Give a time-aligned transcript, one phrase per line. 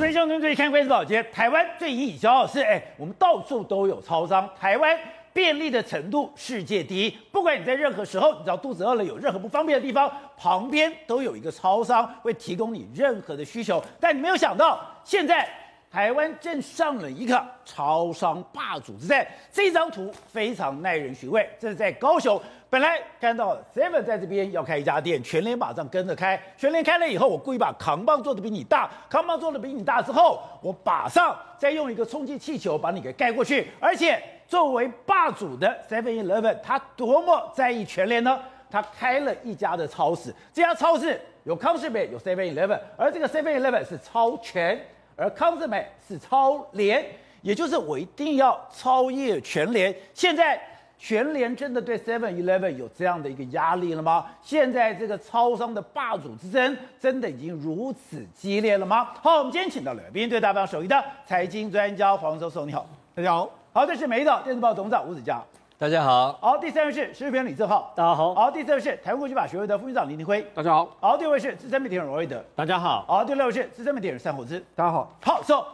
[0.00, 4.98] 十分钟跟最看关系保洁，台湾最引以骄傲是，哎，我们到处都有超商，台湾
[5.30, 7.10] 便利的程度世界第一。
[7.30, 13.84] 不管你在任何时候，你知道肚子饿了，有任何不方便的地方，旁边都有一个超商会提供你任何的需求。
[14.00, 15.46] 但你没有想到，现在。
[15.92, 21.44] 台湾正上了一个超商霸主之战，这张图非常耐人寻味。
[21.58, 22.40] 这是在高雄，
[22.70, 26.40] 本来看到 Seven 在这边要开一家店，全联马上跟着开。
[26.56, 33.68] 全联开了以后，我故意把扛棒做的比你大，扛棒做的比你大之后，我马上再用一个充气气球把你给盖过去。
[33.80, 38.40] 而且作为霸主的 Seven Eleven，他多么在意全联呢？
[38.70, 44.80] 他开了一家的超市，这家超市有康是美，有 Seven Eleven，而这个 Seven Eleven 是超全。
[45.16, 47.04] 而康是美是超联，
[47.42, 49.94] 也就是我一定要超越全联。
[50.14, 50.58] 现在
[51.02, 54.26] 全联真的对 Seven Eleven 有这样的一个压力了吗？
[54.42, 59.08] 现在这个超商的霸主之争真的已经如此激烈了吗？
[59.22, 63.48] 好，我们今天请到了来宾，对大方首席的财经专家黄教授，你好，大家好。
[63.72, 65.42] 好，这是美丽岛电视报董事长吴子嘉，
[65.78, 66.34] 大家好。
[66.34, 68.34] 好，第三位是时事评李正浩，大家好。
[68.34, 70.94] 好，第四位是台湾国际法学会的副院长林廷辉，大家好。
[71.00, 73.06] 好，第五位是资深媒体人罗瑞德，大家好。
[73.08, 75.10] 好，第六位是资深媒体人散伙之，大家好。
[75.22, 75.66] 好，走、so,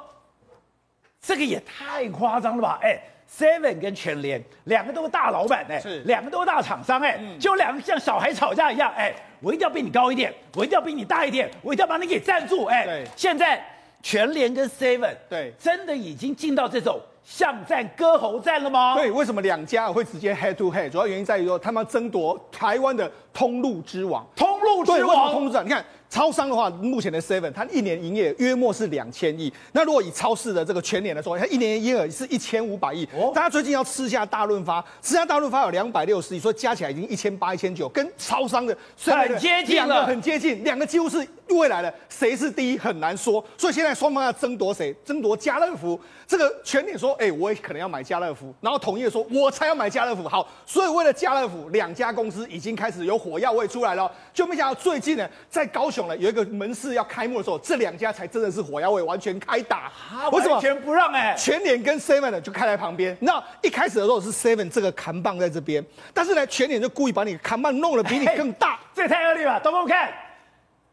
[1.21, 2.79] 这个也太夸张了吧？
[2.81, 2.97] 哎
[3.31, 13.65] ，Seven 跟全联两个都是大老板，哎，是两个都是大厂商，哎、嗯，就两个像小孩吵架一样，哎，我一定要比你高一点，我一定要比你大一点，我一定要把你给站住，哎，对，现在
[14.03, 17.01] 全联跟 Seven 对，真的已经进到这种。
[17.29, 18.95] 巷战割喉战了吗？
[18.95, 20.89] 对，为什么两家会直接 head to head？
[20.89, 24.25] 主要原因在于说，他们争夺台湾的通路之王。
[24.37, 25.65] 通路之王，对，为什么通路之王？
[25.65, 25.85] 你看。
[26.09, 29.53] 超商的话，目前的 Seven，它一年营业约莫是两千亿。
[29.73, 33.07] 那如果以超市的这个全年来说，它一年营业额是一千五百亿。
[33.13, 43.45] 哦，大家最近要吃下大润发，吃下大润发有两百六十亿，所以加起来已经一千八、一千九，跟超商的很接近了，两个很接近，两个几乎是未来的谁是第一很难说。
[43.59, 44.95] 所以现在双方要争夺谁？
[45.05, 45.99] 争夺家乐福。
[46.27, 50.27] 这个全年说，哎，我也可能要买家乐福，然后统一说，我才要买家乐福。
[50.29, 54.11] 好，所以为了家乐福，两家公司已经开始有火药味出来了。
[54.35, 56.77] 就没想到最近呢，在高雄呢有一个门。
[56.77, 59.91] 市要开幕的时候，这两家才真的是火药味完全开打。
[60.31, 60.53] 为什么？
[60.53, 63.17] 完全不让哎、欸，全联跟 Seven 的就开在旁边。
[63.23, 69.59] 那一开始的时候是 Seven 这个扛棒在这边，但是呢，全联就故意把你扛棒弄得比你更大，这也太恶劣了。
[69.61, 70.13] 都给我看，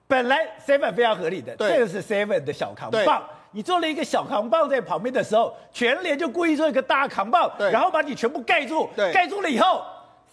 [0.08, 3.22] 本来 Seven 非常合理的，对，这个是 Seven 的小扛棒，
[3.52, 9.84] 你做了一个小扛棒在旁边的时候，全联就故意做一个大扛棒，然后把你全部盖住，对，盖住了以后。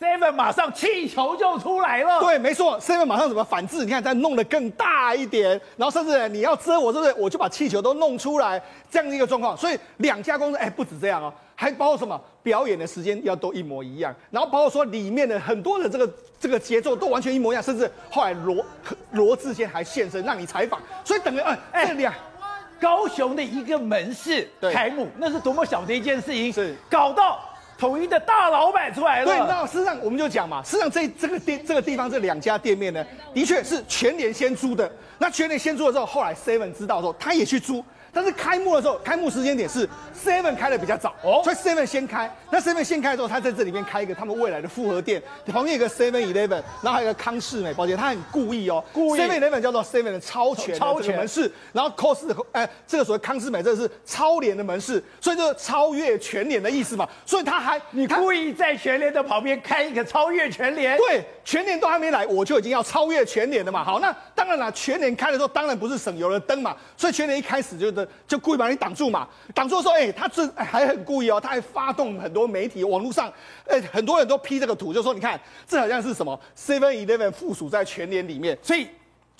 [0.01, 3.85] Seven 马上气球就出来了，对，没错，Seven 马上怎么反制？
[3.85, 7.13] 你看，再弄得更大一点，然后甚至你要遮我，是不是？
[7.19, 8.59] 我就把气球都弄出来，
[8.91, 9.55] 这样的一个状况。
[9.55, 12.19] 所以两家公司，哎，不止这样哦，还包括什么？
[12.43, 18.65] 表演的时间要都一模一样，然后包括说里面的很多的这个这个节奏都完全一模一样，甚至后来罗
[19.13, 20.81] 罗志贤还现身让你采访。
[21.05, 22.15] 所以等于，哎哎，这两
[22.81, 27.39] 高雄的一个门市开幕，那是多么小的一件事情，是搞到。
[27.81, 29.25] 统一的大老板出来了。
[29.25, 34.91] 对，那事实上我们就讲嘛，事实上这这个店这个地方这两家店面呢，的确是全年先租的。
[35.19, 37.83] 那全年先租了之后，后来 Seven 知道之后，他也去租。
[38.13, 42.31] 但是开幕的时候，开幕时间点是 Seven 开的比较早，哦，所以 Seven 先开。
[42.51, 49.21] 那 Seven 先开之后，他在这里面开一个他们未来的复合店，旁边有一个 Seven Eleven，然后还有一个康士美，抱歉，他很故意哦，故意。
[49.21, 57.09] Seven Eleven 叫做 Seven 的超全超全门市，然后 Cos 哎，这个所谓康士美，这个是超联的门市，所以就是超越全联的意思嘛。
[57.25, 63.85] 所以他还你故意在全联的旁边开一个超越全联，对，全联都还没来，我就已经要超越全联了嘛。
[63.85, 67.91] 好，那当然了，全联开的时候当然不是省油的灯嘛，所以全联一开始就
[68.27, 68.81] 就故意把你。
[68.81, 69.29] 挡住嘛？
[69.55, 73.31] 挡住说，哎、他这还很故意哦，他还发动很多媒体，网络上，
[73.69, 75.39] 哎、很多人都 P 这个图，就说你看，
[75.69, 78.89] 这好像是什么 Seven Eleven 附属在全联里面，所以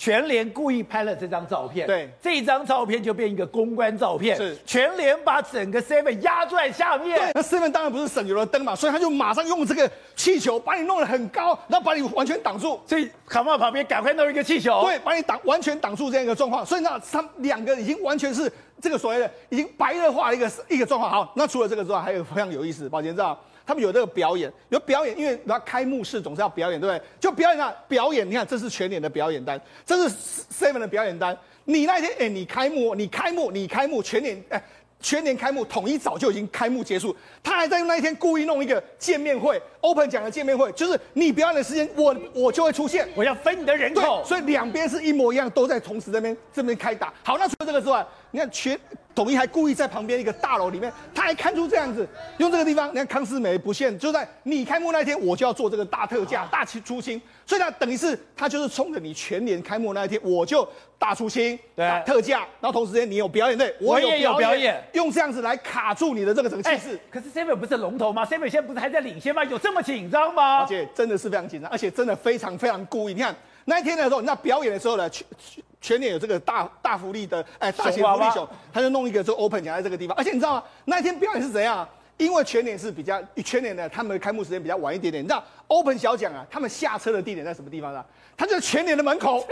[0.01, 4.57] 全联故意拍了这张照片，对，这张照片就变一个公关照片，是。
[4.65, 18.51] 全联把整个 Seven 压在下面，对，那 Seven 当然不是省油的灯嘛，所以他就马上用这个气球把你弄得很高，然后把你完全挡住，所以扛棒旁边赶快弄一个气球，对，把你挡完全挡住这样一个状况，所以那他两个已经完全是。
[18.81, 21.11] 这个所谓的已经白热化的一个一个状况。
[21.11, 22.89] 好，那除了这个之外，还有非常有意思。
[22.89, 27.05] 宝杰知道，他们有这个表演，有表演，因为他开幕式总是要表演，对不对？
[27.19, 28.29] 就表演啊，表演。
[28.29, 30.15] 你看，这是全年的表演单，这是
[30.51, 31.37] Seven 的表演单。
[31.65, 34.61] 你那天，哎，你开幕，你开幕，你开幕，全年，哎。
[35.03, 47.11] 全年开幕，统一早就已经开幕结束，他还在用那一天故意弄一个见面会，open 讲的见面会，就是你表演的时间，我我就会出现，我要分你的人口，所以两边是一模一样，都在同时这边这边开打。
[47.23, 48.79] 好，那除了这个之外，你看全
[49.13, 52.07] 统一还故意在旁边一个大楼里面，他还看出这样子，
[52.37, 60.65] 用这个地方，你看康是美不限，就在你开幕那一天，我就要做这个大特价、大出清，所以呢，等于是他就是冲着你全年开幕那一天，我就
[60.97, 66.97] 大出清、对大特价，然后同时间你有表演队，我也有表演，用这样子来卡住你的这个整个气势。
[67.11, 69.43] 可是 Seven 不是龙头吗？Seven 现在不是还在领先吗？
[69.43, 70.59] 有这么紧张吗？
[70.59, 73.13] 而且真的是非常紧张，而且真的非常非常故意。
[73.13, 73.35] 你看
[73.65, 75.27] 那一天的时候，那表演的时候呢，全
[75.81, 80.15] 全联有这个大大福利的，哎，大型福利熊，他就弄一个就 open 奖在这个地方。
[80.15, 80.63] 而且你知道吗？
[80.85, 81.87] 那一天表演是怎样？
[82.17, 85.23] 因为全联是比较全联的，他们的开幕时间比较晚一点点。
[85.23, 88.05] 你知道 open 小奖啊，他们下车的地点在什么地方啊？
[88.37, 89.43] 他就在全联的门口，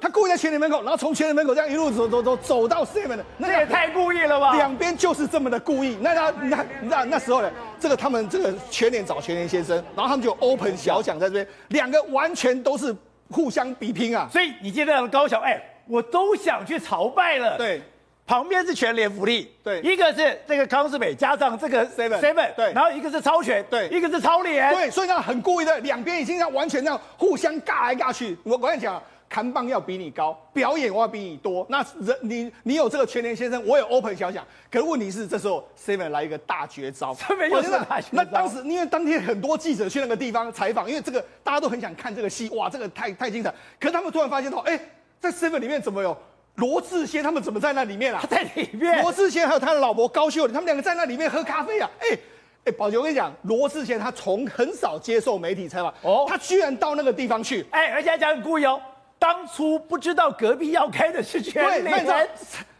[0.00, 4.56] 他故意在全联门口，然后从全联门口这样一路走走走走到 seven 的，那也太故意了吧？
[4.56, 5.98] 两边就是这么的故意。
[6.00, 12.94] 那他那那那时候呢，这个他们这个全联找全联先生，然后他们就 open 小奖在这边，两个完全都是
[13.30, 14.28] 互相比拼啊。
[14.32, 17.56] 所以你见到的高桥，哎，我都想去朝拜了。
[17.56, 17.82] 对。
[18.26, 28.36] 旁边是全联福利，对，一个是这个康世美加上这个 seven seven，对，然后一个是超全，对，一个是超联，对，所以呢很故意的，两边已经要完全这样互相尬来尬去。
[28.44, 31.66] 我我跟你讲，扛棒要比你高，表演我要比你多。
[31.68, 34.44] 那人你你有这个全联先生，我有 open 小奖。
[34.70, 38.08] 可是问题是，这时候 seven 来一个大绝招，seven 又是大绝招。
[38.12, 43.52] 那当时因为当天很多记者去那个地方采访，因为这个大家都很想看这个戏，哇，这个太太精彩。
[43.78, 44.80] 可是他们突然发现到，哎，
[45.20, 46.16] 在 seven 里面怎么有？
[46.56, 48.18] 罗志贤他们怎么在那里面啊？
[48.20, 49.00] 他在里面。
[49.00, 51.88] 罗志贤还有他的老婆高秀玲，他们两个在那里面喝咖啡啊！
[52.00, 52.18] 哎
[52.64, 58.80] 哎，宝杰，我跟你讲，罗志贤他从很少接受媒体采访哦，他居然到那个地方去，哎，而且还讲很故意哦。
[59.18, 62.28] 当初不知道隔壁要开的是全联，采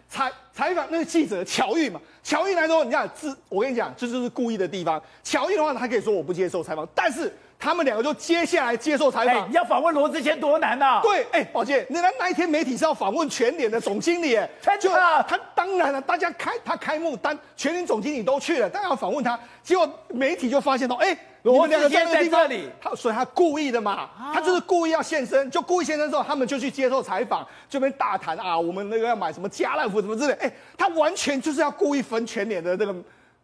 [0.08, 5.02] 采采访那个记者乔玉嘛，乔玉来说，你看，这我跟你讲，这就是故意的地方。
[5.22, 7.32] 乔玉的话，他可以说我不接受采访，但是。
[7.58, 9.50] 他们两个就接下来接受采访。
[9.50, 11.00] 你要访问罗志谦多难呐、啊？
[11.02, 14.48] 对，哎，宝剑，那那一天媒体是要访问全联的总经理，哎，
[14.80, 19.38] 就他当然了，大家开他开幕单，全联总经理都去了，当然要访问他。
[19.62, 32.94] 结果媒体就发现到，哎，罗智贤在这里，他所以他故意的嘛，他就是故意要现身，就故意现身之后，他们就去接受采访，这边大谈啊，我们那个要买什么家乐福什么之类，哎，他完全就是要故意分全脸的这个，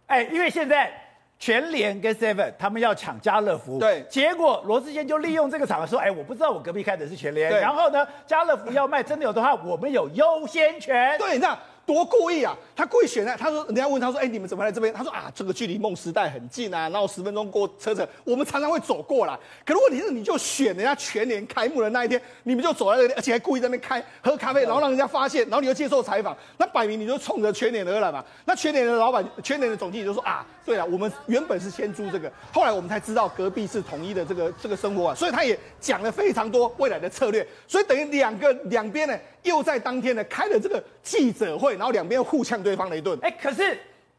[0.07, 1.01] 哎，因为现在。
[1.39, 11.59] 全联跟 Seven 他们要抢家乐福，对，结果罗志坚就利用这个场合说：“哎，我不知道我隔壁开的是全联，然后呢，家乐福要卖，真的有的话，我们有优先权。”对，那。
[11.87, 12.57] 多故意啊！
[12.75, 14.93] 他故意选在，他说，人家问他说，哎、欸，你们怎么来这边？
[14.93, 19.39] 他说啊，这个距离梦时代很近啊，然后十分钟过车程，我们常常会走过来。
[19.65, 28.25] 可是问题是，你就选人家全年开幕的那一天，你们就走在那里，而且还故意在那边开喝咖啡，然后让人家发现，然后你又接受采访，那摆明你就冲着全年而来嘛。
[28.45, 39.15] 那全年的老板，全年的总经理就说啊，对了，我们原本是先租这个，后来我们才知道隔壁是统一的这个这个生活啊，所以他也讲了非常多未来的策略，所以等于两个两边呢。
[39.45, 43.19] 又在当天呢开了这个记者会，然后两边互呛对方了一顿。
[43.23, 43.79] 哎，可是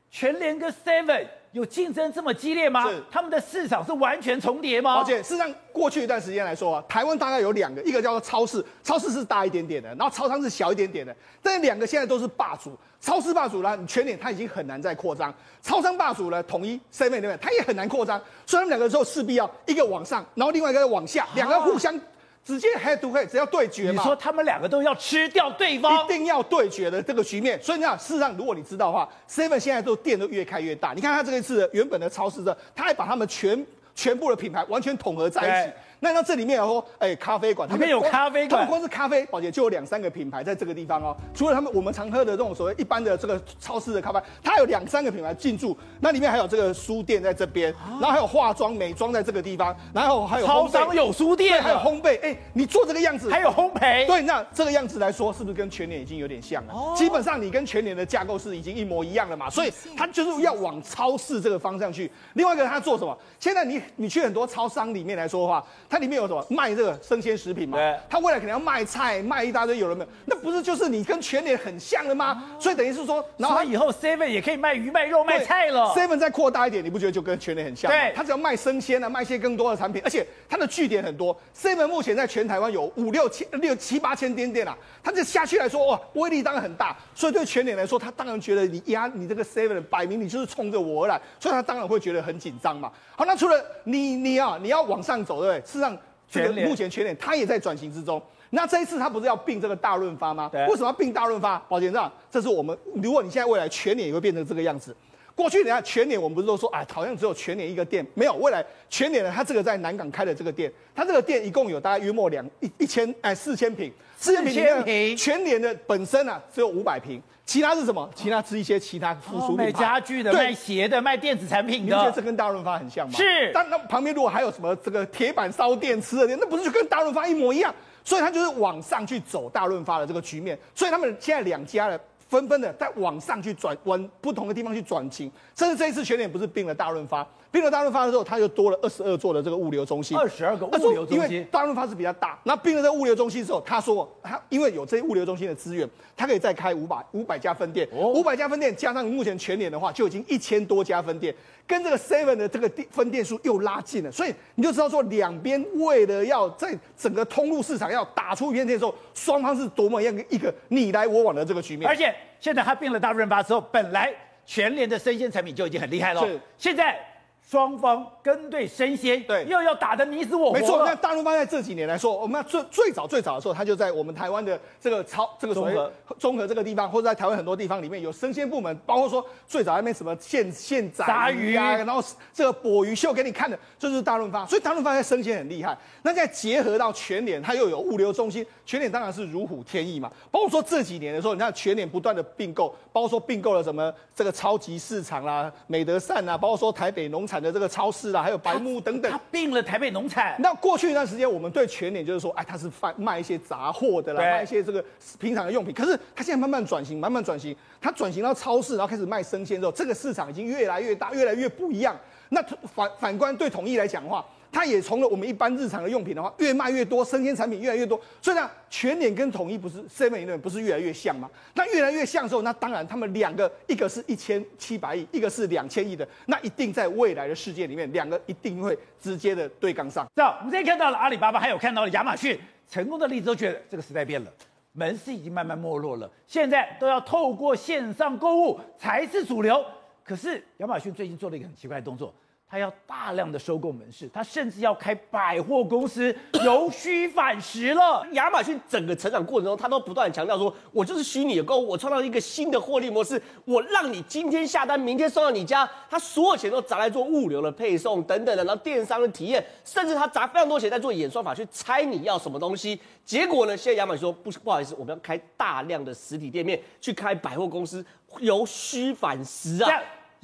[0.10, 2.90] 全联跟 Seven 有竞争这么激烈吗？
[2.90, 4.96] 是，他们的市场是完全重叠吗？
[5.00, 11.16] 而且事实上，过去一段时间来说啊，台湾大概有两个，一个叫做超市，超市是大一点点的，然后超商是小一点点的。
[11.42, 15.32] 但两个现在都是霸主，超市霸主呢，你全联它已经很难再扩张；
[15.62, 17.38] 超商霸主呢，统一 Seven 对不对？
[17.42, 18.22] 它也很难扩张。
[18.46, 22.00] 所以他们两个之后势必要一个往上，然后另外一个往下，两个互相。
[22.46, 24.04] 直接 head to head，只要对决嘛。
[24.04, 27.60] 你说他们两个都要吃掉对方，一定要对决的这个局面。
[27.62, 30.94] 所以你看，事实上，如果你知道的话，Seven 现在都店都越开越大。
[30.94, 33.66] 你看他这一次原本的超市的，他还把他们全
[33.96, 35.76] 全部的品牌完全统合在一起。
[36.06, 41.18] 那到这里面说，哎、欸，咖啡馆，里面有咖啡馆，他们光是咖啡，宝姐就有两三个品牌在这个地方哦。
[41.34, 45.76] 除了他们我们常喝的这种所谓一般的这个超市的咖啡，它有两三个品牌进驻。
[46.02, 52.10] 那里面还有这个书店在这边，然后还有化妆美妆在这个地方，然后还有超商有书店，还有烘焙。
[52.22, 56.74] 哎、欸，你做这个样子，还有烘焙，对，那这个样子来说，是不是跟全年已经有点像了？
[56.74, 59.50] 哦、基本上你跟全年的架构是已经一模一样了嘛？
[59.50, 62.12] 所以他就是要往超市这个方向去。
[62.34, 63.18] 另外一个他做什么？
[63.40, 66.76] 现在你你去很多超商里面来说的话，它里面有什么卖？
[66.76, 70.10] 这个生鲜食品嘛，对他未来可能要卖菜，卖一大堆，有了没有？
[70.26, 72.44] 那不是就是你跟全联很像的吗？
[72.60, 75.94] 所以等于是说，然后他以后 Seven 也可以卖鱼、卖肉、卖菜了。
[75.96, 77.98] Seven 再扩大一点，你不觉得就跟全联很像吗？
[77.98, 81.34] 对，它只要卖生鲜啊，卖一些更多的产品，而且它的据点很多。
[81.56, 86.94] Seven 目前在全台湾有五六千、六七八千间店啊，它这下去来说，哇，威力当然很大。
[87.14, 92.92] 所以对全联来说，他当然觉得你压你这个 Seven 摆明你就是冲着我而来，所以他当然会觉得很紧张嘛。
[93.16, 95.62] 好，那除了你你啊，你要往上走，对不对？
[95.76, 95.98] 事实上。
[96.28, 98.20] 这个目前全脸它也在转型之中。
[98.50, 100.50] 那这一次它不是要并这个大润发吗？
[100.68, 101.60] 为什么要并大润发？
[101.70, 104.94] 保险长，这是我们如果你现在未来全脸也会变成这个样子。
[105.36, 108.34] 过去你看全年，我们不是都说啊，好像只有全年一个店，没有。
[108.36, 115.18] 未来全年呢，它这个在南港开的这个店，它这个店一共有大概约莫两一一千哎四千平，四千平。
[115.18, 118.10] 全年的本身啊只有五百平，其他是什么？
[118.16, 121.94] 其他是一些其他附属品，卖家具的、卖鞋的、卖电子产品的。
[121.94, 123.18] 你觉得这跟大润发很像吗？
[123.18, 123.52] 是。
[123.54, 127.76] 但那旁边如果还有什么这个铁板烧店、吃的店，那不是就跟大润发一模一样？
[128.06, 130.58] 所以它就是往上去走大润发的这个局面。
[130.74, 132.00] 所以他们现在两家的。
[132.28, 141.32] 纷纷的在往上去转，往不同的地方去转型，甚至这一次全联不是并了大润发，并了大润发的时候，它就多了二十二座的这个物流中心，二十二个物流中心。
[141.32, 151.34] 因为大润发是比较大，那并了这个物流中心之后，他说他因为有这些物流中心的资源，他可以再开五百五百家分店，五百家分店加上目前全年的话，就已经一千多家分店，
[151.66, 162.14] 跟这个 Seven 的这个分店数又拉近了，所以你就知道说两边为了要在整个通路市场要打出一片天的时候，双方是多么样一个你来我往的这个局面，而且。
[162.38, 164.14] 现在他并了大润发之后，本来
[164.46, 166.22] 全联的生鲜产品就已经很厉害了。
[166.28, 167.00] 是，现在。
[167.48, 170.54] 双方跟对生鲜，对，又要打得你死我活。
[170.54, 184.44] 没错，那大润发在这几年来说，我们最最早最早的时候，它就在我们台湾的这个超这个所谓综合这个地方，或者在台湾很多地方里面有生鲜部门，包括说最早那边什么现现炸鱼啊，然后这个捕鱼秀给你看的，这就是大润发。
[184.48, 185.78] 所以大润发在生鲜很厉害。
[186.02, 190.12] 那再结合到全联，它又有物流中心，全联当然是如虎添翼嘛。
[190.32, 197.46] 包括说这几年的时候，你看全联不断的并购，包括说并购了什么这个超级市场啦、美德善啊，包括说台北农产。
[197.46, 200.36] 的这个超市啊，还有白木等等，他并了台北农产。
[200.40, 204.84] 那过去一段时间，我们对全联就是说，哎，他是贩卖一些杂货的啦，卖一些这个
[205.20, 205.74] 平常的用品。
[205.74, 211.96] 可是他现在慢慢转型，慢慢转型，他转型到超市，然后开始卖生鲜之后，这个市场已经越来越大，越来越不一样。
[212.30, 212.42] 那
[212.74, 214.26] 反反观对统一来讲的话。
[214.56, 221.30] 它也从了我们一般日常的用品的话，越卖越多，生鲜产品越来越多，所以呢，全联跟统一不是 Seven 不是越来越像吗？
[221.56, 230.08] 那越来越像的时候，那当然他们两个，一个是一千七百亿，一个是两千亿的，那一定在未来的世界里面，两个一定会直接的对杠上。
[230.16, 234.32] 这样，我们今天看到了阿里巴巴，还有看到了亚马逊成功的例子，都觉得这个时代变了，
[234.72, 239.62] 门市已经慢慢没落了，现在都要透过线上购物才是主流。
[240.02, 242.14] 可是亚马逊最近做了一个很奇怪的动作。
[242.56, 248.02] 他要大量的收购门市，他甚至要开百货公司， 由虚反实了。
[248.14, 262.80] 亚马逊整个成长过程中，他都不断强调说：“我就是虚拟的购物，我创造一个新的获利模式，我让你今天下单，明天送到你家。”他所有钱都砸来做物流的配送等等的，然后电商的体验，甚至他砸非常多钱在做演算法去猜你要什么东西。
[263.04, 267.86] 结果呢，现在亚马逊说：“不，不好意思，我们要开大量的实体店面，去开百货公司，
[268.20, 269.70] 由虚反实啊。”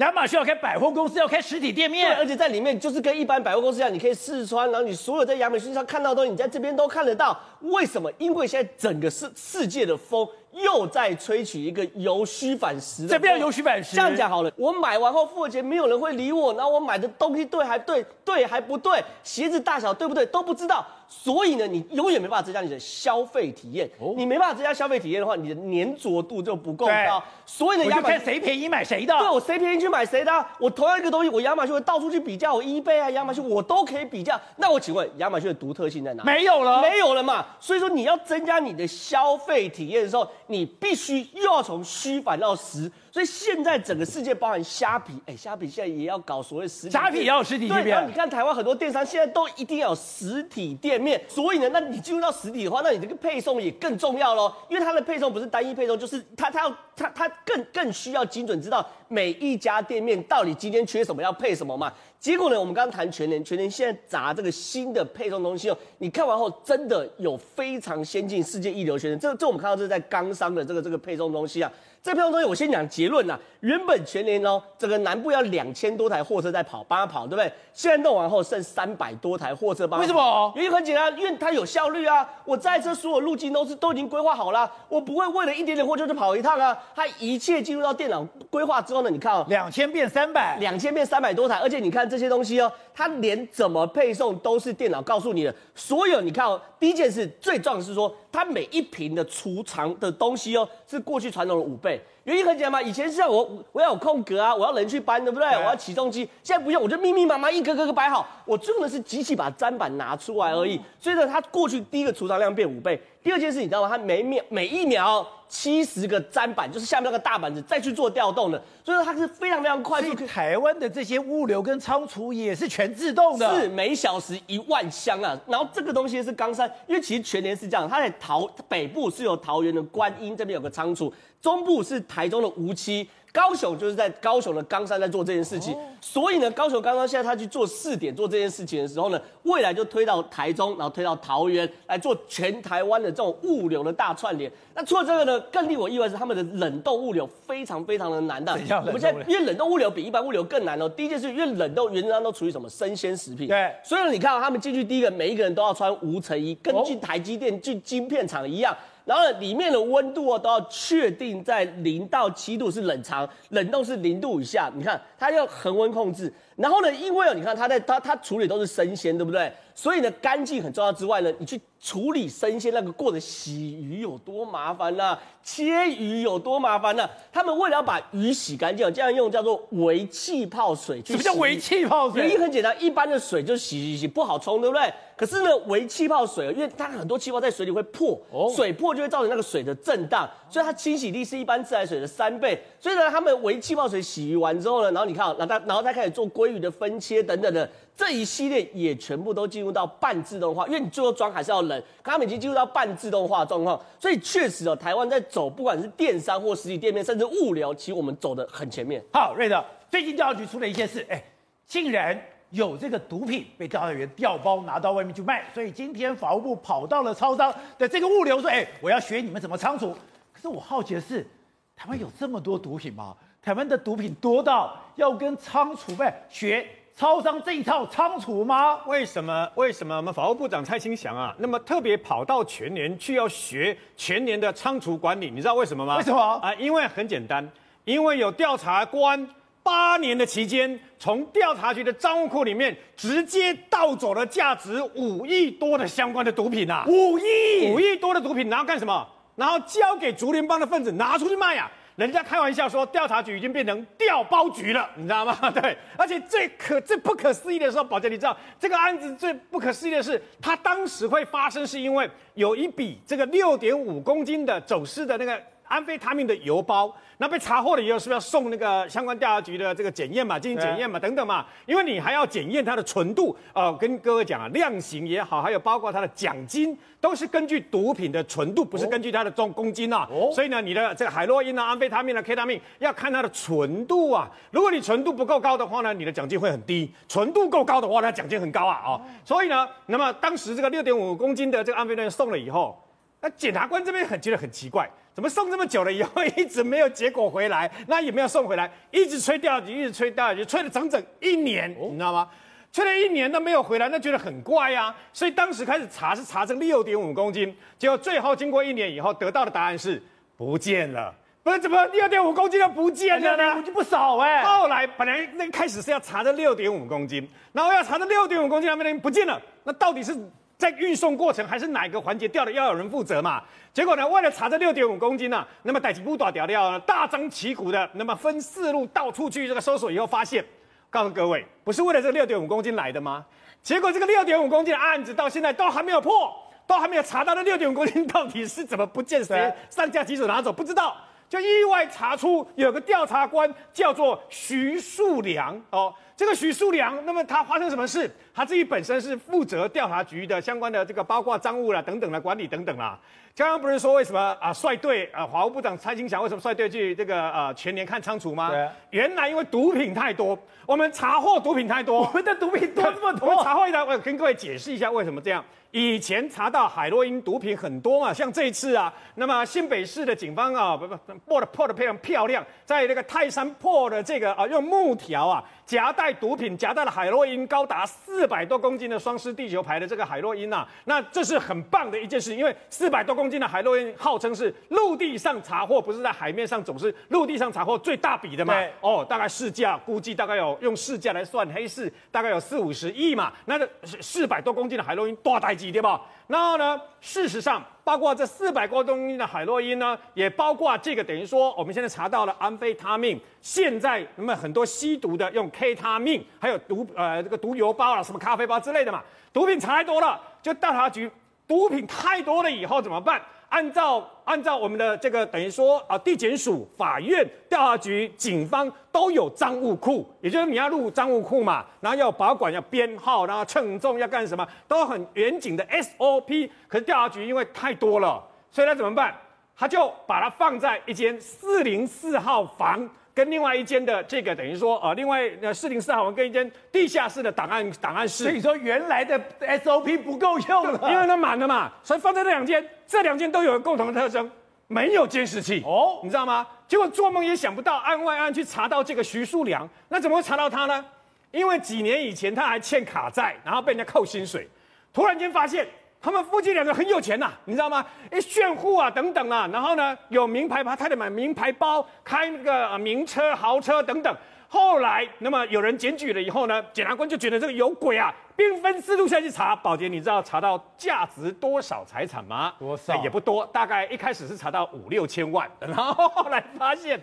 [0.01, 7.39] 亚马逊要开百货公司，要开实体店面，对，而且在里面就是跟一般百货公司一样，你可以试穿，然后你所有在亚马逊上看到的东西，你在这边都看得到。
[7.61, 8.11] 为什么？
[8.17, 10.27] 因为现在整个世世界的风。
[10.51, 13.95] 又在吹起一个由虚反实的，这边要由虚反实。
[13.95, 23.87] 这样讲好了，我买完后付了钱，没有人会理我，然后我买的东西对还对，对还不对，鞋子大小对不对都不知道，所以呢，你永远没办法增加你的消费体验。
[23.99, 27.21] 哦，你没办法增加消费体验的话，你的粘着度就不够高。
[27.45, 29.13] 所以呢，亚马逊看谁便宜买谁的。
[29.19, 30.31] 对，我谁便宜去买谁的。
[30.57, 34.39] 我同样一个东西，我亚马逊会到处去比较，我 eBay 啊，亚马逊我都可以比较。
[34.55, 36.23] 那我请问，亚马逊的独特性在哪？
[36.23, 37.45] 没有了，没有了嘛。
[37.59, 40.27] 所以说，你要增加你的消费体验的时候。
[40.47, 47.83] 你必须又要从虚反到实，所以现在整个世界包含虾皮，哎，虾皮现在也要搞所谓实体，虾皮也要实体店面。
[47.83, 61.91] 对，然后你看台湾很多电商现在都一定要有实体店面，所以呢，那你进入到实体的话，那你这个配送也更重要喽，因为它的配送不是单一配送，就是它它要它它更更需要精准知道每一家店面到底今天缺什么要配什么嘛。
[62.19, 69.17] 结果呢，我们刚刚谈全联，全联现在砸这个新的配送东西哦，你看完后真的有非常先进、世界一流的。
[69.17, 71.71] 这这我们看到这是在刚商的这个这个配送东西啊。
[72.03, 77.51] 这配送东西我先讲结论呐，原本全联哦，整个南部要两千多台货车在跑，帮他跑，对不对？
[77.73, 80.07] 现在弄完后剩三百多台货车帮他跑。
[80.07, 80.53] 为什么？
[80.55, 82.27] 原因很简单，因为它有效率啊。
[82.45, 86.77] 我在这所有路径都是都已经规划好了，我不会为了一点点货就去跑一趟啊。
[86.95, 92.01] 它一切进入到电脑规划之后呢，你看哦，两千变三百，两千变三百多台，而且你看。
[92.11, 95.55] 这些东西哦，它连怎么配送都是电脑告诉你的。
[95.73, 102.01] 所有你看哦，第一件事最重要的是说，它每一瓶的储藏的东西哦，是过去传统的五倍。
[102.23, 105.47] 原因很简单嘛，以前是像我我要有空格啊，我要人去搬，对不对？
[105.49, 110.75] 对我要起重机，现在不用，我就密密麻麻一个个个摆好，我用的是机器把砧板拿出来而已。
[110.77, 112.99] 嗯、所以呢，它过去第一个储藏量变五倍。
[113.23, 113.87] 第二件事你知道吗？
[113.87, 120.13] 它每秒每一秒七十个砧板，就是下面那个大板子再去做调动的，所以说它是非常非常快速。
[120.27, 125.39] 台湾的这些物流跟仓储也是全自动的，是每小时一万箱啊。
[125.47, 133.07] 然后这个东西是冈山，因为其实全年是这样，它在桃北部是有桃园的观音这边有个仓储，中部是台中的梧栖。
[133.31, 144.51] 高雄就是在高雄的冈山在做这件事情，所以呢，高雄冈山现在他去做试点做这件事情的时候呢，未来就推到台中，然后推到桃园来做全台湾的这种物流的大串联。
[144.75, 148.51] 那除了这个呢，更令我意外是他们的冷冻物流非常非常的难的。
[148.85, 150.89] 我们现在因为冷冻物流比一般物流更难哦。
[150.89, 158.75] 第一件事，因为冷冻原则上都处于什么生鲜食品，对，所以呢，你看到他们进去第一个，每一个人都要穿无尘衣，跟进台积电进晶片厂一样。
[159.03, 164.71] 然后，里面的温度哦都要确定在零到七度是冷藏，冷冻是零度以下。
[164.75, 166.31] 你看，它要恒温控制。
[166.61, 169.51] 然后呢，因为哦，你看它在它它处理都是生鲜，对不对？
[169.73, 175.19] 所以呢，干净很重要之外呢，你去处理生鲜那个过的洗鱼有多麻烦呐、啊？
[175.41, 177.09] 切鱼有多麻烦呢、啊？
[177.31, 181.13] 他们为了要把鱼洗干净，这样用叫做微气泡水去洗。
[181.13, 182.21] 什么叫微气泡水？
[182.21, 184.93] 原因很简单，一般的水就洗洗洗不好冲，对不对？
[185.15, 192.61] 可是呢，微气泡水，因为它很多气泡在水里会破，哦、水破就会造成那个水的震荡，所以它清洗力是一般自来水的三倍。
[192.79, 196.27] 所以呢，他们微气泡水洗鱼完之后呢，然后你看，然后他然后他开始做
[196.59, 197.69] 的分切等等的。
[197.95, 209.03] 这一系列也全部都进入到半自动化，因为你最后装还是要冷，他们已经进入到半自动化状况，所以确实哦，台湾在走，不管是电商或实体店面，甚至物流，其实我们走得很前面。
[209.13, 211.23] 好，瑞德，最近调查局出了一件事，哎，
[211.67, 219.93] 竟然有这个毒品被调查员调包拿到外面去卖，所以今天法务部跑到了超商的这个物流说，哎，我要学你们怎么仓储。
[220.33, 221.27] 可是我好奇的是，
[221.75, 223.15] 台湾有这么多毒品吗？
[223.43, 226.63] 台湾的毒品多到要跟仓储卖学？
[226.95, 228.77] 超商这一套仓储吗？
[228.85, 229.49] 为什么？
[229.55, 235.31] 为什么我们法务部长蔡清祥啊，那么特别跑到全年去要学全年的仓储管理？
[235.31, 235.97] 你知道为什么吗？
[235.97, 236.53] 为什么啊？
[236.55, 237.49] 因为很简单，
[237.83, 239.27] 因为有调查官
[239.63, 246.85] 八年的期间，从调查局的账务库里面直接盗走了价值五亿多的相关的毒品啊！
[246.87, 249.07] 五亿，五亿多的毒品，然后干什么？
[249.35, 251.71] 然后交给竹联帮的分子拿出去卖呀、啊！
[251.95, 255.37] 人家开玩笑说，调查局已经变成调包局了，你知道吗？
[255.51, 266.93] 对，而且最可最不可思议的时候，宝杰，你知道这个案子最不可思议的是，它当时会发生，是因为有一笔这个六点五公斤的走私的那个安非他命的邮包。
[267.17, 271.45] 那被查获了以后，是不是要送那个相关调查局的这个检验嘛，进行检验嘛，等等嘛？
[271.67, 273.37] 因为你还要检验它的纯度。
[273.53, 280.07] 呃，跟各位讲啊，量刑也好，还有包括它的奖金，都是根据毒品的纯度，不是根据它的重公斤啊。
[280.11, 280.31] 哦。
[280.33, 284.27] 所以呢，你的这个海洛因啊、安非他命啊、K 他命，要看它的纯度啊。
[284.49, 288.81] 如果你纯度不够高的话呢，你的奖金会很低；纯度够高的话，那奖金很高啊。
[288.83, 289.01] 哦。
[289.23, 292.75] 所以呢，那么当时这个六点五公斤的这个安非他命送了以后，
[293.21, 294.89] 那检察官这边很觉得很奇怪。
[295.13, 297.69] 怎么送这么久了以后一直没有结果回来？
[297.87, 302.29] 那也没有送回来，一直催调查局，一直催调查局，催了整整一年，哦、你知道吗？
[302.71, 304.95] 催了一年都没有回来，那觉得很怪呀、啊。
[305.11, 310.01] 所以当时开始查是查这六点五公斤，结果最后经过一年以后得到的答案是
[310.37, 311.13] 不见了。
[311.43, 313.53] 不是怎么六点五公斤都不见了呢？
[313.55, 314.43] 公斤不少哎、欸。
[314.45, 320.15] 后来本来那开始是要查这六点五公斤，然后要查这六点五公斤那边不见了，那到底是？
[320.61, 323.41] 在运送过程还是哪个环节掉的，要有人负责嘛？
[323.73, 330.45] 结果呢，为了查这六点五公斤呢、啊，那么逮几部大屌料大张旗鼓的，那么分四路到处去这个搜索以后，发现，
[330.91, 333.25] 告诉各位，不是为了这六点五公斤来的吗？
[333.63, 336.31] 结果这个六点五公斤的案子到现在都还没有破，
[336.67, 340.95] 都还没有查到那六点五公斤到底是怎么不见，谁上架几手拿走，不知道，
[341.31, 345.93] 就意外查出有个调查官叫做徐树良哦。
[346.17, 348.11] 这个徐树良，那么他发生什么事？
[348.33, 352.99] 他自己本身是负责调查局的相关的这个包括赃物啦等等的管理等等啦。
[353.33, 358.49] 刚刚不是说为什么啊率队啊法务部长蔡清祥为什么率队去这个呃全年看仓储吗？
[358.49, 363.29] 对、啊，原来因为毒品太多，我们查获毒品太多，我们的毒品多这么多。
[363.29, 365.43] 我们查获一来，我跟各位解释一下为什么这样。
[365.71, 395.71] 以前查到海洛因毒品很多嘛，像这一次啊，那么新北市的警方啊，不不破的破的非常漂亮，在那个泰山破的这个啊，用木条啊夹带毒品，夹带了海洛因高达四百多公斤的双狮地球牌的这个海洛因呐、啊，那这是很棒的一件事，因为四百多公斤的海洛因号称是陆地上查获，不是在海面上总是陆地上查获最大笔的嘛，哦，大概市价估计大概有用市价来算黑市，大概有四五十亿嘛，那四百多公斤的海洛因多大几？
[395.71, 396.01] 对吧？
[396.27, 403.19] 然后呢，事实上，包括这四百多公斤的海洛因呢，也包括这个等于说，我们现在查到了安非他命。
[403.41, 409.03] 现在那么很多吸毒的用 K 他命，还有毒呃这个毒油包啊，什么咖啡包之类的嘛，
[409.33, 411.09] 毒品查太多了，就调查局
[411.51, 413.21] 毒品太多了以后怎么办？
[413.49, 426.49] 按照按照我们的这个等于说啊，地检署、法院、调查局、警方都有赃物库，也就是你要入赃物库嘛，然后要保管、要编号，然后称重要干什么，都很严谨的 SOP。
[426.69, 429.13] 可是调查局因为太多了，所以他怎么办？
[429.53, 438.23] 他就把它放在一间四零四号房跟另外一间的这个等于说呃，另外呃四零四号房跟一间地下室的档案档案室。
[438.23, 444.29] 所以说原来的 SOP 不够用了，因为它满了嘛，所以放在这两间，这两间都有共同的特征，
[444.67, 446.47] 没有监视器哦，你知道吗？
[446.67, 450.85] 结果做梦也想不到，案外案去查到这个徐树良，那怎么会查到他呢？
[451.31, 454.47] 因为几年以前他还欠卡债，然后被人家扣薪水，
[454.93, 455.67] 突然间发现。
[456.01, 457.85] 他们夫妻两个很有钱呐、啊，你知道吗？
[458.09, 464.15] 哎，炫富啊，等等啊，然后呢，有名牌，他太太买名牌包，开那个名车、豪车等等。
[464.47, 469.55] 后来，那么有人检举了以后呢，检察官就觉得这个有鬼啊，兵分四路下去查。
[469.55, 472.51] 宝杰，你知道查到价值多少财产吗？
[472.57, 472.95] 多少？
[473.03, 476.99] 也不多，大概一开始是查到五六千万， 然后后来发现，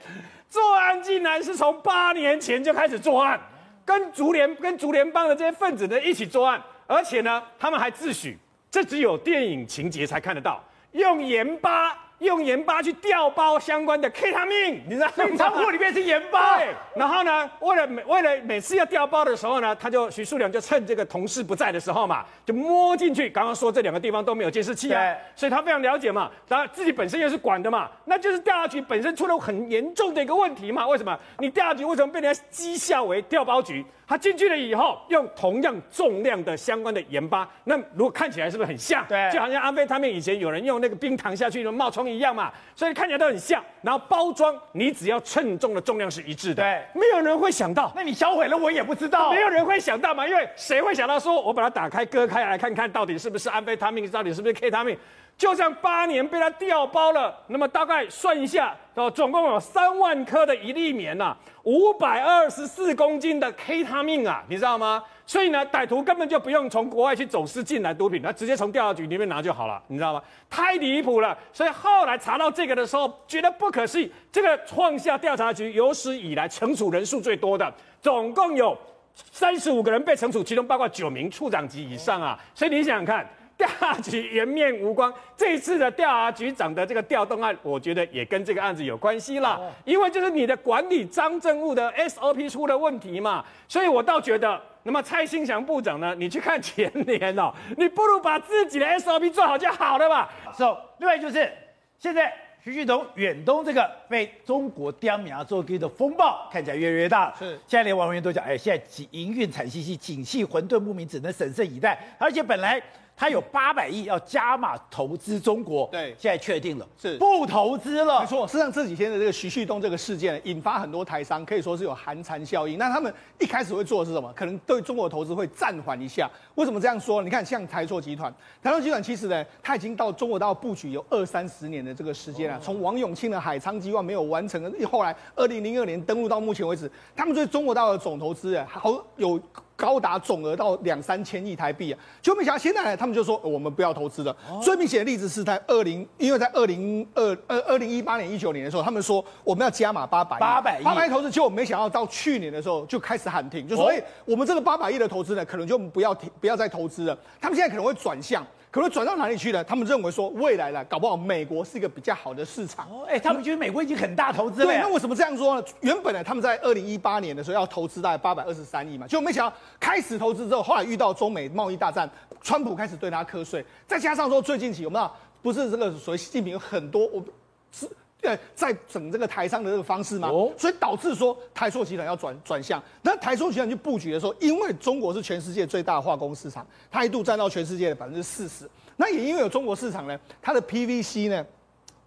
[0.50, 3.40] 作案竟然是从八年前就开始作案，
[3.84, 8.36] 跟竹联跟竹联帮的这些分子呢一起作案，而且呢，他们还自诩。
[8.70, 11.96] 这只有电影情节才看得到，用盐巴。
[12.18, 15.12] 用盐巴去调包相关的 K 他命，你知道吗？
[15.36, 16.56] 仓库里面是盐巴。
[16.56, 23.30] 对， 然后呢，为了每为了每次要调包的时候呢，他就徐树良就趁这个同事不在的时候嘛，就摸进去。
[23.30, 26.28] 刚刚说这两个地方都没有监视器啊，所以他非常了解嘛。
[26.48, 30.88] 当然自己本身又是管的嘛，那就是调查局本身出了很严重的一个问题嘛。
[30.88, 31.16] 为什么？
[31.38, 33.86] 你调查局为什么被人家讥笑为调包局？
[34.08, 39.06] 他进去了以后，用同样重量的相关的盐巴，那如果看起来是不是很像？
[39.06, 42.08] 对，就好像安非他命以前有人用那个冰糖下去冒充。
[42.08, 43.62] 一样嘛，所以看起来都很像。
[43.82, 47.92] 然后包装，你只要称重的重量是一致的，对，没有人会想到。
[47.94, 49.30] 那你销毁了，我也不知道。
[49.30, 54.96] 没有人会想到嘛，因为谁会想到说，我把它打开割开来看看到底是不是安非他命，到底是不是 K 他命？
[55.38, 65.00] 就像八年被他调包了，那么大概算一下，哦，总共有三万颗的一粒棉呐，五百二十四公斤的 K 他命啊，你知道吗？
[65.24, 70.20] 所以呢，歹徒根本就不用从国外去走私进来毒品，他直接从调查局里面拿就好了，你知道吗？
[70.50, 71.38] 太离谱了。
[71.52, 74.12] 所以后来查到这个的时候，觉得不可思议。
[74.32, 77.72] 这个创下调查局有史以来惩处人数最多的，
[78.02, 78.76] 总共有
[79.14, 82.36] 三十五个人被惩处，其中包括九名处长级以上啊。
[82.56, 83.24] 所以你想想看。
[83.58, 89.60] 调查局颜面无光，这一次的调查局长的这个调动案，我觉得也跟这个案子有关系啦。
[89.84, 100.30] 因为就是你的管理张政务的 SOP 出了问题嘛，所以我倒觉得，那么蔡兴祥部长呢，你去看前年哦，你不如把自己的 SOP 做好就好了吧。
[100.56, 101.52] So，另外就是
[101.98, 107.34] 现在徐旭东远东这个被中国刁民做给的风暴，看起来越来越大。
[107.36, 111.98] 是，现在连网民都讲，哎，现在营运惨兮兮，景气混沌不明，只能审慎以待。
[112.20, 112.80] 而且本来。
[113.18, 118.20] 他有八百亿要加码投资中国，对，现在确定了是不投资了。
[118.20, 122.78] 没错，事实上这几天的这个徐旭东这个事件，引发很多台商可以说是有寒蝉效应。
[122.78, 124.32] 那他们一开始会做的是什么？
[124.36, 126.30] 可能对中国的投资会暂缓一下。
[126.54, 127.20] 为什么这样说？
[127.20, 132.60] 你看，像台塑集团，台塑集团其实呢，它已经到中国大陆布局有二三十年的这个时间了。
[132.62, 139.40] 从王永庆的海昌计划没有完成，后来二零零二年登陆到目前为止，他们对中国大陆的总投资啊，好有。
[139.78, 141.98] 高达总额到两三千亿台币啊！
[142.20, 144.36] 就没想到现在呢，他们就说我们不要投资了。
[144.60, 157.16] 最明显的例子是在二零，因为在二零二二二零一八年、一九年的时候，他们说我们要加码八百亿，八百亿，八百亿投资，结果没想到到去年的时候就开始喊停，就说哎，我们这个八百亿的投资呢，可能就不要停，不要再投资了。
[157.40, 158.44] 他们现在可能会转向。
[158.70, 159.64] 可能转到哪里去呢？
[159.64, 162.86] 他们认为说，未来呢，搞不好美国是一个比较好的市场。
[162.90, 164.66] 哦，哎，他们觉得美国已经很大投资了。
[164.66, 165.66] 对，那为什么这样说呢？
[165.80, 172.08] 原本呢，他们在二零一八年的时候要投资大概八百二十三亿嘛，结果没想到开始投资之后，后来遇到中美贸易大战，
[172.42, 177.24] 川普开始对他课税，再加上说最近期有没有不是这个所谓习近平有很多我
[177.72, 177.88] 是。
[178.20, 182.82] 对，在整这个台商的这个方式嘛，哦、所以导致说台塑集团要转转向。
[183.02, 188.68] 那台塑集团去布局的时候，因为中国是全世界最大的化工市场，它一度占到全世界的百分之四十。
[188.96, 191.46] 那也因为有中国市场呢，它的 PVC 呢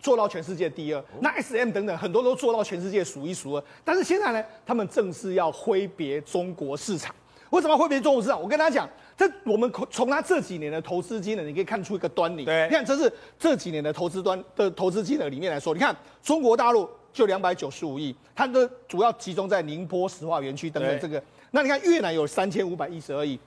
[0.02, 3.63] 做到全世界第二，哦、那 SM 等等很多都做到全世界数一数二。
[3.86, 7.15] 但是现在呢，他们正式要挥别中国市场。
[7.52, 8.41] 为什么要挥别中国市场？
[8.41, 8.89] 我跟大家讲。
[9.21, 12.43] 这我们从他这几年的投资金额，你可以看出一个端倪。
[12.43, 21.21] 对，你看这是这几年的投资端的投资金额里面来说，你看中国大陆就两百九十五亿，它的主要集中在宁波石化园区等等这个。
[21.51, 23.39] 那你看越南有三千五百一十二亿，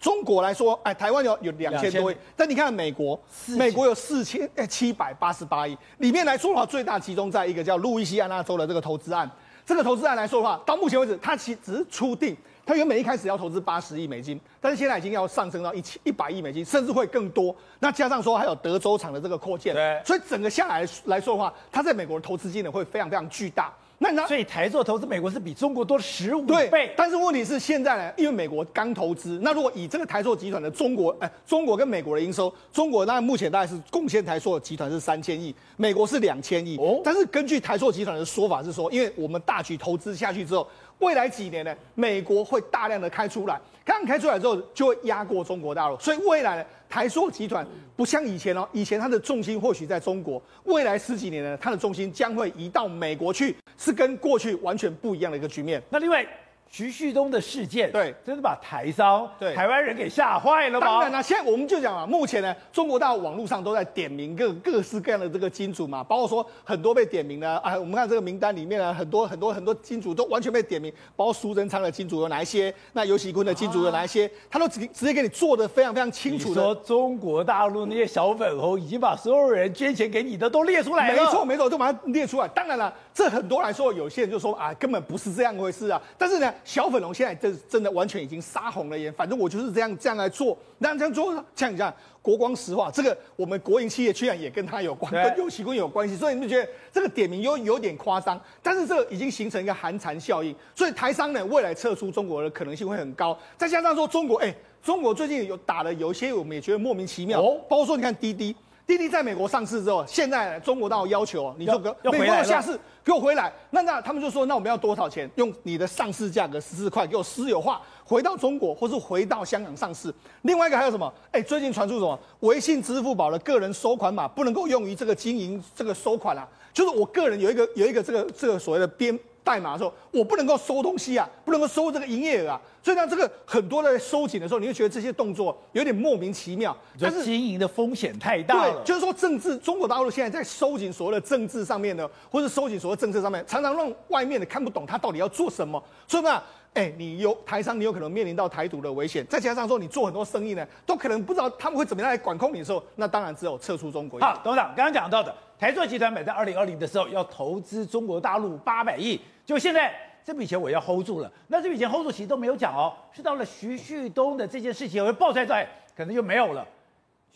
[0.00, 3.16] 中国来说，哎，台湾有有两千多亿，但你看美国，
[3.56, 9.30] 美国有四千哎七百八十八亿，里面来说的话，最大集中在一个叫路易斯安那州的这个投资案。
[9.64, 12.36] 这个投资案来说的话，到目前为止，它其实只是初定。
[12.66, 17.54] 他原本一开始要投资八十亿美金，但是现在已经要上升到一千一百亿美金，甚至会更多。
[17.78, 23.72] 那加上说还有德州厂的这个扩建，对，所以整个下来来说的话，它在美国的投资金额会非常非常巨大。
[23.98, 26.92] 那那所以台塑投资美国是比中国多了十五对倍。
[26.96, 36.76] 但是问题是现在呢，因为美国刚投资，那如果以这个台塑集团的中国，哎，中国跟美国的营收，中国那目前大概是贡献台塑集团是三千亿，美国是两千亿。
[36.76, 40.66] 哦，但是根据台塑集团的说法是说，因为我们大举投资下去之后，
[40.98, 55.82] 未来几年呢，美国会大量的开出来，刚开出来之后就会压过中国大陆，所以未来呢，台塑集团不像以前哦，以前它的重心或许在中国，未来十几年呢，它的重心将会移到美国去，是跟过去完全不一样的一个局面。
[55.90, 56.26] 那另外。
[56.74, 60.84] 徐旭东的事件，对，真的把台商、对台湾人给吓坏了吗？
[60.84, 76.60] 当然了，现在我们就讲啊，目前呢，中国大陆网络上都在点名各各式各样的这个金主嘛，包括说很多被点名的啊，我们看这个名单里面呢，很多很多很多金主都完全被点名，包括苏贞昌的金主有哪一些，那尤喜坤的金主有哪一些，啊、他都直直接给你做的非常非常清楚的。
[76.60, 81.22] 说中国大陆那些小粉红已经把所有人捐钱给你的都列出来了。
[81.22, 82.48] 没错没错，都把它列出来。
[82.48, 86.02] 当然了，这很多来说，有些人就说啊，根本不是这样回事啊。
[86.18, 87.34] 但是呢，小粉龙现在。
[87.44, 108.54] 真真的完全已经杀红了眼，反正我就是这样这样来做，那这样做，像你讲国光石化，这个我们国营企业居然也跟他有关，跟游锡堃有关系，所以你们觉得这个点名有有点夸张，但是这个已经形成一个寒蝉效应，所以台商呢未来撤出中国的可能性会很高，再加上说中国，哎，中国最近有打了有一些我们也觉得莫名其妙，哦，包括说你看滴滴。
[108.86, 113.50] 滴滴在美国上市之后，现在中国大陆要求你说个美国要下市，给我回来。
[113.70, 115.28] 那那他们就说，那我们要多少钱？
[115.36, 120.12] 用你的上市价格十四块给我私有化，回到中国或是回到香港上市。
[120.42, 121.12] 另外一个还有什么？
[121.32, 122.18] 哎，最近传出什么？
[122.40, 129.18] 微信、支付宝的个人收款码不能够用于这个经营这个收款啊，就是我个人有一个有一个这个这个所谓的编。
[129.44, 136.76] 代码的时候，我不能够收东西啊，不能够收这个营业额啊，所以呢，这个很多的收紧的时候，你会觉得这些动作有点莫名其妙。
[136.98, 138.72] 但是经营的风险太大了。
[138.72, 145.82] 对，就是说政治，中国大陆现在在收紧所谓的政治上面呢，或者收紧所谓政策上面，常常让外面的看不懂他到底要做什么。
[146.08, 154.18] 所以呢，哎，你有台商，你有可能面临到台独的危险，再加上说你做很多生意呢，都可能不知道他们会怎么样来管控你的时候，那当然只有撤出中国。
[154.20, 159.20] 好，董事长刚刚讲到的，台塑集团买在二零二零的时候要投资中国大陆八百亿。
[159.46, 166.66] 就现在这笔钱我要 hold 住了，那这笔钱 hold 住其实都没有讲哦，是到了徐旭东的这件事情会爆出来，可能就没有了。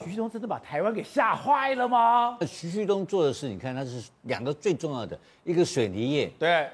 [0.01, 2.39] 徐旭东真的把台湾给吓坏了吗？
[2.47, 6.69] 徐旭东做的事，你看他是两个最重要的，一个水泥业，对，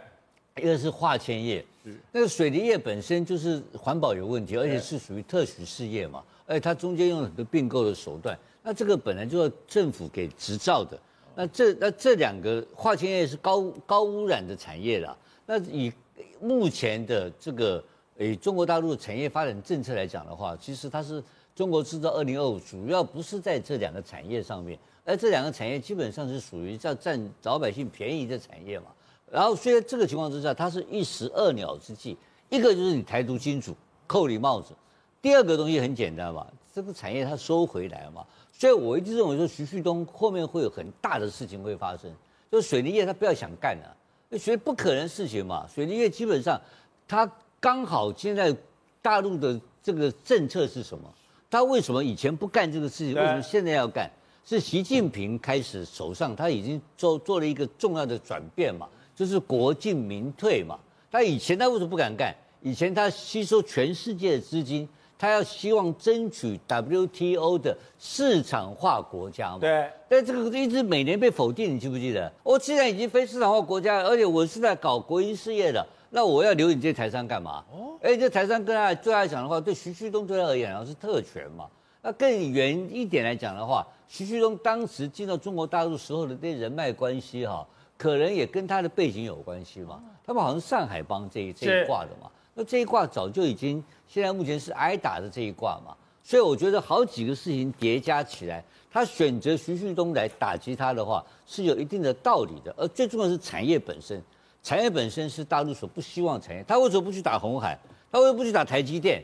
[0.56, 1.64] 一个是化纤业。
[2.12, 10.98] 那个水泥业本身就是环保有问题，而且是属于特许事业嘛，而且它中间用了很多并购的手段，那这个本来就要政府给执照的。
[11.34, 15.16] 那这那这两个化纤业是高高污染的产业了。
[15.46, 15.92] 那以
[16.40, 17.82] 目前的这个
[18.18, 21.22] 诶中国大陆产业发展政策来讲的话，其实它是
[21.54, 28.86] 中国制造二零二五，主要不是在这两个产业上面，而这两个产业基本上是属于在占老百姓便宜的产业嘛。
[29.30, 32.16] 然后虽然这个情况之下，它是一石二鸟之计，
[32.48, 33.74] 一个就是你台独金主
[34.06, 34.72] 扣你帽子，
[35.20, 38.24] 第二个东西很简单嘛，这个产业它收回来嘛。
[38.64, 42.10] 所以我一直认为说徐旭东后面会有很大的事情会发生，
[42.50, 44.38] 就是水泥业他不要想干了。
[44.38, 46.58] 所以不可能事情嘛，水泥业基本上，
[47.06, 48.56] 他刚好现在
[49.02, 51.04] 大陆的这个政策是什么？
[51.50, 53.14] 他为什么以前不干这个事情？
[53.14, 54.10] 为什么现在要干？
[54.46, 60.78] 是习近平开始手上他已经做做了一个重要的转变嘛，就是国进民退嘛。
[61.10, 62.34] 他以前他为什么不敢干？
[62.62, 64.88] 以前他吸收全世界的资金。
[65.18, 69.58] 他要希望争取 WTO 的市场化国家嘛？
[69.60, 69.88] 对。
[70.08, 72.30] 但这个一直每年被否定，你记不记得？
[72.42, 77.64] 我既然已经非市场化国家，而且我是在搞国营事业的，那我要留你这台商干嘛？
[77.72, 77.98] 哦。
[78.02, 81.66] 哎，这台商跟他最爱讲的话，对徐旭东对他而言啊是特权嘛。
[82.02, 90.02] 那更远一点来讲的话，徐旭东当时进到中国大陆时候的这人脉关系哈，可能也跟他的背景有关系嘛。
[90.26, 92.30] 他们好像上海帮这一这一挂的嘛。
[92.54, 102.72] 那这一卦早就已经，现在目前是挨打的这一卦嘛，所以我觉得好几个事情叠加起来，他选择徐旭东来打击他的话是有一定的道理的。
[102.76, 104.22] 而最重要是产业本身，
[104.62, 106.64] 产业本身是大陆所不希望产业。
[106.66, 107.78] 他为什么不去打红海？
[108.12, 109.22] 他为什么不去打台积电？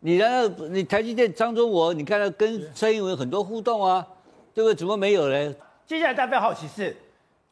[0.00, 4.04] 你然后你台积电张忠谋，你看他跟蔡英文很多互动啊，
[4.52, 4.74] 对不对？
[4.74, 5.54] 怎么没有呢？
[5.86, 6.96] 接下来大家好奇是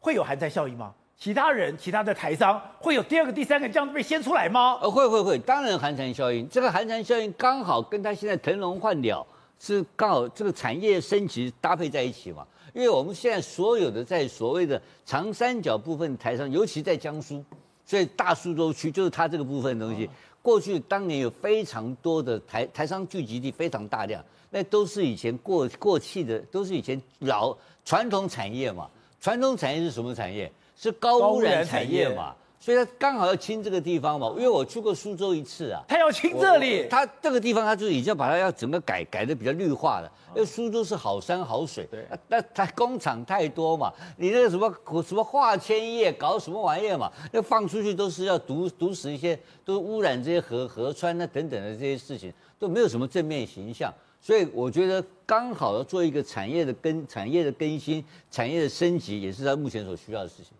[0.00, 0.92] 会有寒蝉效应吗？
[1.20, 4.78] 其他人，其他的台商会有第二个、第三个这样被掀出来吗？
[4.80, 6.48] 呃，会会会，当然寒蝉效应。
[6.48, 9.24] 这个寒蝉效应刚好跟他现在腾笼换鸟
[9.58, 12.46] 是刚好这个产业升级搭配在一起嘛。
[12.72, 17.44] 因为我们现在所有的在所谓的长三角部分台商，尤其在江苏，
[17.84, 20.08] 所以大苏州区就是它这个部分的东西。
[20.40, 27.54] 过去当年有非常多的台台商聚集地，非常大量，那都是以前过过气的，都是以前老
[27.84, 28.88] 传统产业嘛。
[29.20, 30.50] 传统产业是什么产业？
[30.80, 32.34] 是高污染产业嘛？
[32.58, 60.52] 所以他刚好要清这个地方嘛，因为我去过苏州一次啊，他要清这里，他这个地方他就已经把它要整个改改的比较绿化了，因为苏州是好山好水，对，那他工厂太多嘛，你那个什么什么化纤业搞什么玩意儿嘛，那放出去都是要毒毒死一些，都污染这些河河川那等等的这些事情，都没有什么正面形象，所以我觉得刚好要做一个产业的更产业的更新，产业的升级，也是他目前所需要的事情。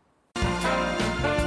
[0.70, 1.39] Thank you.